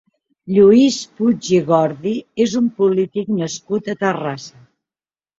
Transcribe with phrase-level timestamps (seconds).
[0.53, 2.13] Lluís Puig i Gordi
[2.45, 4.65] és un polític nascut a Terrassa.